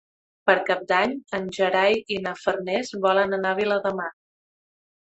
Per 0.49 0.53
Cap 0.69 0.79
d'Any 0.91 1.13
en 1.41 1.45
Gerai 1.59 1.99
i 2.17 2.19
na 2.25 2.35
Farners 2.47 2.93
volen 3.07 3.41
anar 3.41 3.55
a 3.55 3.63
Viladamat. 3.65 4.21